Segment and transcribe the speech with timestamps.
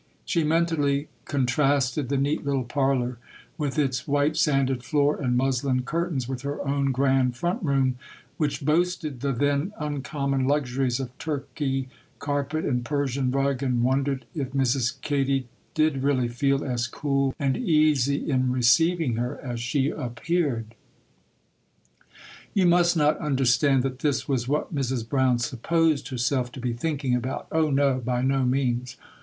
[0.25, 3.19] She mentally contrasted the neat little parlour,
[3.55, 7.97] with its white sanded floor and muslin curtains, with her own grand front room,
[8.37, 11.87] which boasted the then uncommon luxuries of Turkey
[12.17, 14.99] carpet and Persian rug, and wondered if Mrs.
[15.01, 20.73] Katy did really feel as cool and easy in receiving her as she appeared.
[22.55, 25.07] You must not understand that this was what Mrs.
[25.07, 27.99] Brown supposed herself to be thinking about; oh, no!
[27.99, 28.97] by no means!